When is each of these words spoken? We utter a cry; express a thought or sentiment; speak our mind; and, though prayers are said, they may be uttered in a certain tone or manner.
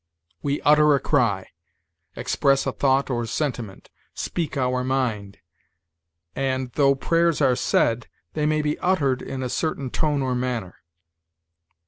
We 0.41 0.61
utter 0.61 0.95
a 0.95 0.99
cry; 0.99 1.49
express 2.15 2.65
a 2.65 2.71
thought 2.71 3.11
or 3.11 3.27
sentiment; 3.27 3.91
speak 4.15 4.57
our 4.57 4.83
mind; 4.83 5.37
and, 6.35 6.71
though 6.71 6.95
prayers 6.95 7.39
are 7.39 7.55
said, 7.55 8.07
they 8.33 8.47
may 8.47 8.63
be 8.63 8.79
uttered 8.79 9.21
in 9.21 9.43
a 9.43 9.47
certain 9.49 9.91
tone 9.91 10.23
or 10.23 10.33
manner. 10.33 10.79